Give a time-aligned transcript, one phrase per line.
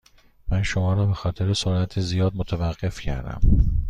[0.47, 3.41] من شما را به خاطر سرعت زیاد متوقف کردم.